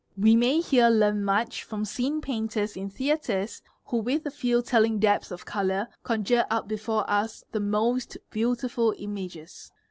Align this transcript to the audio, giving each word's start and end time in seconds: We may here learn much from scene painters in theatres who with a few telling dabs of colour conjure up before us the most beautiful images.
We 0.17 0.35
may 0.35 0.61
here 0.61 0.89
learn 0.89 1.23
much 1.23 1.63
from 1.63 1.85
scene 1.85 2.21
painters 2.21 2.75
in 2.75 2.89
theatres 2.89 3.61
who 3.85 3.97
with 3.97 4.25
a 4.25 4.31
few 4.31 4.63
telling 4.63 4.97
dabs 4.97 5.31
of 5.31 5.45
colour 5.45 5.89
conjure 6.01 6.47
up 6.49 6.67
before 6.67 7.07
us 7.07 7.43
the 7.51 7.59
most 7.59 8.17
beautiful 8.31 8.95
images. 8.97 9.71